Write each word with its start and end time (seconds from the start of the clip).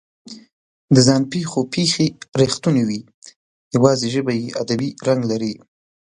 د 0.95 0.97
ځان 1.07 1.21
پېښو 1.33 1.59
پېښې 1.73 2.07
رښتونې 2.41 2.83
وي، 2.87 2.99
یواځې 3.75 4.07
ژبه 4.15 4.31
یې 4.39 4.55
ادبي 4.61 4.89
رنګ 5.07 5.21
لري. 5.31 5.53